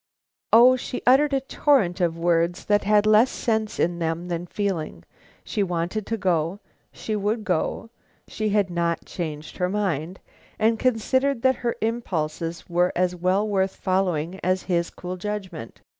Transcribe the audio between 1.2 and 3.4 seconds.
a torrent of words that had less